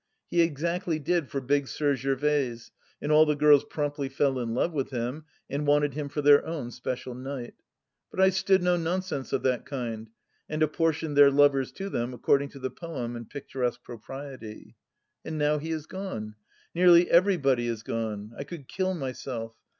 [0.31, 2.71] He exactly did for "Big Sir Gervaise,"
[3.03, 6.43] and all the girls promptly fell in love with him and wanted him for their
[6.43, 7.53] own special knight.
[8.09, 10.09] But I stood no nonsense of that kind,
[10.49, 14.75] and apportioned their lovers to them according to the poem and picturesque propriety.
[15.23, 16.33] And now he is gone.
[16.73, 18.33] Nearly everybody is gone.
[18.35, 19.55] I could kill myself.